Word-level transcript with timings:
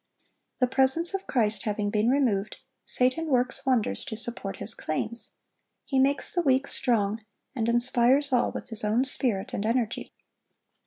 The 0.57 0.65
presence 0.65 1.13
of 1.13 1.27
Christ 1.27 1.65
having 1.65 1.91
been 1.91 2.09
removed, 2.09 2.57
Satan 2.83 3.27
works 3.27 3.67
wonders 3.67 4.03
to 4.05 4.17
support 4.17 4.55
his 4.55 4.73
claims. 4.73 5.33
He 5.85 5.99
makes 5.99 6.33
the 6.33 6.41
weak 6.41 6.65
strong, 6.65 7.21
and 7.55 7.69
inspires 7.69 8.33
all 8.33 8.51
with 8.51 8.69
his 8.69 8.83
own 8.83 9.03
spirit 9.03 9.53
and 9.53 9.63
energy. 9.63 10.11